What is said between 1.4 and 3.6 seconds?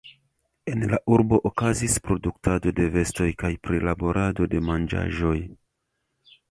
okazas produktado de vestoj kaj